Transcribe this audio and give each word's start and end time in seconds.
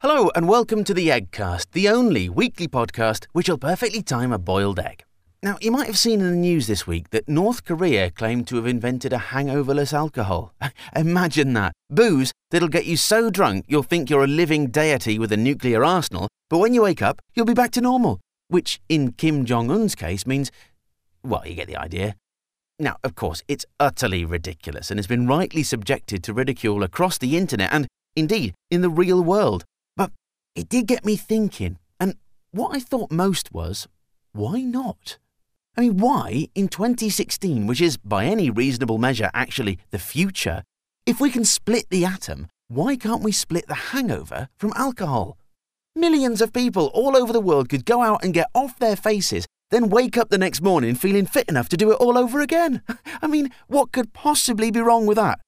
Hello, 0.00 0.30
and 0.36 0.48
welcome 0.48 0.84
to 0.84 0.94
the 0.94 1.08
Eggcast, 1.08 1.72
the 1.72 1.88
only 1.88 2.28
weekly 2.28 2.68
podcast 2.68 3.26
which 3.32 3.48
will 3.48 3.58
perfectly 3.58 4.00
time 4.00 4.30
a 4.30 4.38
boiled 4.38 4.78
egg. 4.78 5.02
Now, 5.42 5.58
you 5.60 5.72
might 5.72 5.88
have 5.88 5.98
seen 5.98 6.20
in 6.20 6.30
the 6.30 6.36
news 6.36 6.68
this 6.68 6.86
week 6.86 7.10
that 7.10 7.28
North 7.28 7.64
Korea 7.64 8.08
claimed 8.08 8.46
to 8.46 8.54
have 8.54 8.66
invented 8.68 9.12
a 9.12 9.18
hangoverless 9.18 9.92
alcohol. 9.92 10.54
Imagine 10.94 11.52
that. 11.54 11.72
Booze 11.90 12.30
that'll 12.52 12.68
get 12.68 12.86
you 12.86 12.96
so 12.96 13.28
drunk 13.28 13.64
you'll 13.66 13.82
think 13.82 14.08
you're 14.08 14.22
a 14.22 14.28
living 14.28 14.68
deity 14.68 15.18
with 15.18 15.32
a 15.32 15.36
nuclear 15.36 15.82
arsenal, 15.82 16.28
but 16.48 16.58
when 16.58 16.74
you 16.74 16.82
wake 16.82 17.02
up, 17.02 17.20
you'll 17.34 17.44
be 17.44 17.52
back 17.52 17.72
to 17.72 17.80
normal. 17.80 18.20
Which, 18.46 18.80
in 18.88 19.10
Kim 19.10 19.44
Jong 19.46 19.68
un's 19.68 19.96
case, 19.96 20.24
means. 20.28 20.52
Well, 21.24 21.42
you 21.44 21.56
get 21.56 21.66
the 21.66 21.76
idea. 21.76 22.14
Now, 22.78 22.98
of 23.02 23.16
course, 23.16 23.42
it's 23.48 23.66
utterly 23.80 24.24
ridiculous 24.24 24.92
and 24.92 24.98
has 24.98 25.08
been 25.08 25.26
rightly 25.26 25.64
subjected 25.64 26.22
to 26.22 26.32
ridicule 26.32 26.84
across 26.84 27.18
the 27.18 27.36
internet 27.36 27.72
and, 27.72 27.88
indeed, 28.14 28.54
in 28.70 28.82
the 28.82 28.90
real 28.90 29.24
world. 29.24 29.64
It 30.58 30.68
did 30.68 30.88
get 30.88 31.04
me 31.04 31.14
thinking, 31.14 31.78
and 32.00 32.16
what 32.50 32.74
I 32.74 32.80
thought 32.80 33.12
most 33.12 33.52
was, 33.52 33.86
why 34.32 34.62
not? 34.62 35.16
I 35.76 35.82
mean, 35.82 35.98
why 35.98 36.48
in 36.56 36.66
2016, 36.66 37.68
which 37.68 37.80
is 37.80 37.96
by 37.96 38.24
any 38.24 38.50
reasonable 38.50 38.98
measure 38.98 39.30
actually 39.32 39.78
the 39.92 40.00
future, 40.00 40.64
if 41.06 41.20
we 41.20 41.30
can 41.30 41.44
split 41.44 41.86
the 41.90 42.04
atom, 42.04 42.48
why 42.66 42.96
can't 42.96 43.22
we 43.22 43.30
split 43.30 43.68
the 43.68 43.92
hangover 43.94 44.48
from 44.56 44.72
alcohol? 44.74 45.38
Millions 45.94 46.40
of 46.40 46.52
people 46.52 46.90
all 46.92 47.16
over 47.16 47.32
the 47.32 47.46
world 47.48 47.68
could 47.68 47.86
go 47.86 48.02
out 48.02 48.24
and 48.24 48.34
get 48.34 48.50
off 48.52 48.80
their 48.80 48.96
faces, 48.96 49.46
then 49.70 49.88
wake 49.88 50.18
up 50.18 50.28
the 50.28 50.38
next 50.38 50.60
morning 50.60 50.96
feeling 50.96 51.24
fit 51.24 51.48
enough 51.48 51.68
to 51.68 51.76
do 51.76 51.92
it 51.92 52.00
all 52.00 52.18
over 52.18 52.40
again. 52.40 52.82
I 53.22 53.28
mean, 53.28 53.50
what 53.68 53.92
could 53.92 54.12
possibly 54.12 54.72
be 54.72 54.80
wrong 54.80 55.06
with 55.06 55.18
that? 55.18 55.38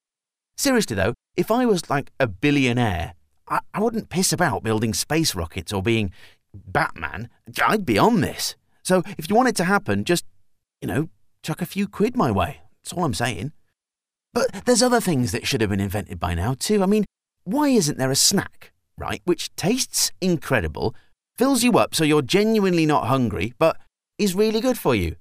Seriously 0.56 0.94
though, 0.94 1.14
if 1.34 1.50
I 1.50 1.66
was 1.66 1.90
like 1.90 2.12
a 2.20 2.28
billionaire, 2.28 3.14
I, 3.50 3.60
I 3.74 3.80
wouldn't 3.80 4.08
piss 4.08 4.32
about 4.32 4.62
building 4.62 4.94
space 4.94 5.34
rockets 5.34 5.72
or 5.72 5.82
being 5.82 6.12
Batman. 6.54 7.28
I'd 7.62 7.84
be 7.84 7.98
on 7.98 8.20
this. 8.20 8.56
So 8.82 9.02
if 9.18 9.28
you 9.28 9.36
want 9.36 9.48
it 9.48 9.56
to 9.56 9.64
happen, 9.64 10.04
just, 10.04 10.24
you 10.80 10.88
know, 10.88 11.08
chuck 11.42 11.60
a 11.60 11.66
few 11.66 11.86
quid 11.86 12.16
my 12.16 12.30
way. 12.30 12.62
That's 12.82 12.92
all 12.92 13.04
I'm 13.04 13.14
saying. 13.14 13.52
But 14.32 14.64
there's 14.64 14.82
other 14.82 15.00
things 15.00 15.32
that 15.32 15.46
should 15.46 15.60
have 15.60 15.70
been 15.70 15.80
invented 15.80 16.20
by 16.20 16.34
now, 16.34 16.54
too. 16.54 16.82
I 16.82 16.86
mean, 16.86 17.04
why 17.44 17.68
isn't 17.68 17.98
there 17.98 18.10
a 18.10 18.16
snack, 18.16 18.72
right, 18.96 19.20
which 19.24 19.54
tastes 19.56 20.12
incredible, 20.20 20.94
fills 21.36 21.64
you 21.64 21.72
up 21.78 21.94
so 21.94 22.04
you're 22.04 22.22
genuinely 22.22 22.86
not 22.86 23.08
hungry, 23.08 23.54
but 23.58 23.76
is 24.18 24.34
really 24.34 24.60
good 24.60 24.78
for 24.78 24.94
you? 24.94 25.16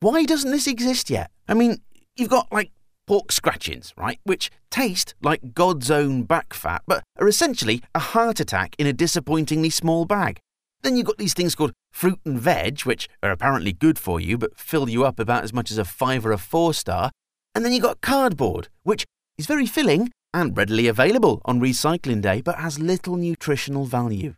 Why 0.00 0.24
doesn't 0.24 0.50
this 0.50 0.66
exist 0.66 1.08
yet? 1.08 1.30
I 1.48 1.54
mean, 1.54 1.78
you've 2.16 2.28
got 2.28 2.52
like 2.52 2.70
pork 3.06 3.32
scratchings, 3.32 3.92
right, 3.96 4.18
which 4.24 4.50
taste 4.70 5.14
like 5.22 5.54
God's 5.54 5.90
own 5.90 6.22
back 6.24 6.54
fat, 6.54 6.82
but 6.86 7.02
are 7.18 7.28
essentially 7.28 7.82
a 7.94 7.98
heart 7.98 8.40
attack 8.40 8.74
in 8.78 8.86
a 8.86 8.92
disappointingly 8.92 9.70
small 9.70 10.04
bag. 10.04 10.38
Then 10.82 10.96
you've 10.96 11.06
got 11.06 11.18
these 11.18 11.34
things 11.34 11.54
called 11.54 11.72
fruit 11.92 12.20
and 12.24 12.38
veg, 12.38 12.80
which 12.82 13.08
are 13.22 13.30
apparently 13.30 13.72
good 13.72 13.98
for 13.98 14.20
you, 14.20 14.36
but 14.36 14.58
fill 14.58 14.88
you 14.88 15.04
up 15.04 15.18
about 15.18 15.44
as 15.44 15.52
much 15.52 15.70
as 15.70 15.78
a 15.78 15.84
five 15.84 16.26
or 16.26 16.32
a 16.32 16.38
four 16.38 16.74
star. 16.74 17.10
And 17.54 17.64
then 17.64 17.72
you've 17.72 17.82
got 17.82 18.00
cardboard, 18.00 18.68
which 18.82 19.04
is 19.38 19.46
very 19.46 19.66
filling 19.66 20.10
and 20.34 20.56
readily 20.56 20.88
available 20.88 21.40
on 21.44 21.60
recycling 21.60 22.20
day, 22.20 22.42
but 22.42 22.58
has 22.58 22.78
little 22.78 23.16
nutritional 23.16 23.84
value. 23.86 24.34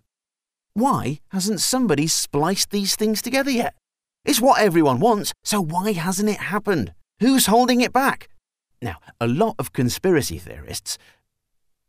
Why 0.75 1.21
hasn't 1.31 1.61
somebody 1.61 2.07
spliced 2.07 2.71
these 2.71 2.95
things 2.97 3.23
together 3.23 3.51
yet? 3.51 3.75
It's 4.25 4.41
what 4.41 4.61
everyone 4.61 5.01
wants, 5.01 5.33
so 5.43 5.61
why 5.61 5.93
hasn't 5.93 6.29
it 6.29 6.39
happened? 6.39 6.93
Who's 7.21 7.47
holding 7.47 7.81
it 7.81 7.93
back? 7.93 8.29
Now, 8.83 8.97
a 9.21 9.27
lot 9.27 9.55
of 9.59 9.73
conspiracy 9.73 10.39
theorists 10.39 10.99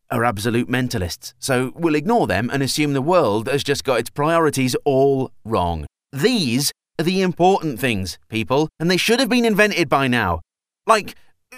are 0.09 0.23
absolute 0.23 0.69
mentalists, 0.69 1.33
so 1.37 1.73
we'll 1.75 1.95
ignore 1.95 2.27
them 2.27 2.49
and 2.51 2.63
assume 2.63 2.93
the 2.93 3.01
world 3.01 3.47
has 3.47 3.63
just 3.63 3.83
got 3.83 3.99
its 3.99 4.09
priorities 4.09 4.75
all 4.85 5.31
wrong. 5.43 5.85
These 6.13 6.71
are 6.99 7.03
the 7.03 7.21
important 7.21 7.79
things, 7.79 8.17
people, 8.29 8.69
and 8.79 8.89
they 8.89 8.97
should 8.97 9.19
have 9.19 9.29
been 9.29 9.45
invented 9.45 9.89
by 9.89 10.07
now. 10.07 10.41
Like, 10.85 11.15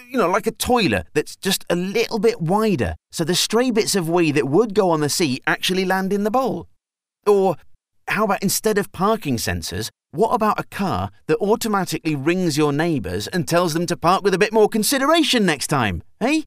you 0.09 0.17
know, 0.17 0.29
like 0.29 0.47
a 0.47 0.51
toilet 0.51 1.07
that's 1.13 1.35
just 1.35 1.63
a 1.69 1.75
little 1.75 2.19
bit 2.19 2.41
wider, 2.41 2.95
so 3.11 3.23
the 3.23 3.35
stray 3.35 3.69
bits 3.69 3.95
of 3.95 4.09
wee 4.09 4.31
that 4.31 4.47
would 4.47 4.73
go 4.73 4.89
on 4.89 5.01
the 5.01 5.09
seat 5.09 5.43
actually 5.45 5.85
land 5.85 6.11
in 6.11 6.23
the 6.23 6.31
bowl. 6.31 6.67
Or 7.27 7.55
how 8.07 8.25
about 8.25 8.41
instead 8.41 8.79
of 8.79 8.91
parking 8.91 9.37
sensors, 9.37 9.89
what 10.11 10.33
about 10.33 10.59
a 10.59 10.63
car 10.63 11.11
that 11.27 11.37
automatically 11.37 12.15
rings 12.15 12.57
your 12.57 12.73
neighbours 12.73 13.27
and 13.27 13.47
tells 13.47 13.73
them 13.73 13.85
to 13.85 13.97
park 13.97 14.23
with 14.23 14.33
a 14.33 14.39
bit 14.39 14.51
more 14.51 14.67
consideration 14.67 15.45
next 15.45 15.67
time, 15.67 16.01
eh? 16.19 16.41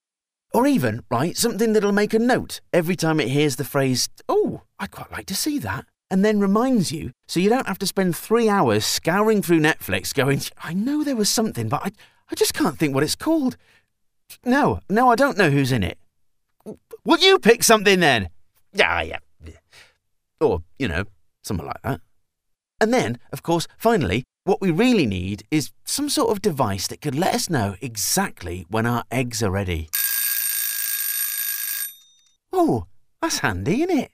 Or 0.52 0.66
even, 0.66 1.02
right, 1.10 1.36
something 1.36 1.72
that'll 1.72 1.92
make 1.92 2.12
a 2.12 2.18
note 2.18 2.60
every 2.72 2.96
time 2.96 3.20
it 3.20 3.28
hears 3.28 3.56
the 3.56 3.64
phrase, 3.64 4.08
oh, 4.28 4.62
I'd 4.78 4.90
quite 4.90 5.12
like 5.12 5.26
to 5.26 5.36
see 5.36 5.58
that, 5.60 5.86
and 6.10 6.24
then 6.24 6.40
reminds 6.40 6.92
you 6.92 7.12
so 7.28 7.40
you 7.40 7.48
don't 7.48 7.68
have 7.68 7.78
to 7.78 7.86
spend 7.86 8.16
three 8.16 8.48
hours 8.48 8.84
scouring 8.84 9.42
through 9.42 9.60
Netflix 9.60 10.12
going, 10.12 10.42
I 10.62 10.74
know 10.74 11.04
there 11.04 11.16
was 11.16 11.30
something, 11.30 11.68
but 11.68 11.82
I, 11.84 11.92
I 12.30 12.34
just 12.34 12.54
can't 12.54 12.78
think 12.78 12.94
what 12.94 13.04
it's 13.04 13.14
called. 13.14 13.56
No, 14.44 14.80
no, 14.90 15.10
I 15.10 15.14
don't 15.14 15.38
know 15.38 15.50
who's 15.50 15.72
in 15.72 15.82
it. 15.82 15.98
Will 17.04 17.18
you 17.18 17.38
pick 17.38 17.62
something 17.62 18.00
then? 18.00 18.28
Yeah, 18.72 19.02
yeah. 19.02 19.18
Or, 20.40 20.62
you 20.78 20.88
know, 20.88 21.04
something 21.42 21.66
like 21.66 21.80
that. 21.82 22.00
And 22.82 22.92
then, 22.92 23.20
of 23.32 23.44
course, 23.44 23.68
finally, 23.78 24.24
what 24.42 24.60
we 24.60 24.72
really 24.72 25.06
need 25.06 25.44
is 25.52 25.70
some 25.84 26.08
sort 26.08 26.32
of 26.32 26.42
device 26.42 26.88
that 26.88 27.00
could 27.00 27.14
let 27.14 27.32
us 27.32 27.48
know 27.48 27.76
exactly 27.80 28.66
when 28.68 28.86
our 28.86 29.04
eggs 29.08 29.40
are 29.40 29.52
ready. 29.52 29.88
Oh, 32.52 32.86
that's 33.20 33.38
handy, 33.38 33.82
isn't 33.82 33.96
it? 33.96 34.12